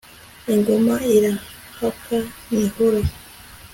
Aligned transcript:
ingoma 0.53 0.95
irahaka 1.15 2.17
ntihora 2.49 3.01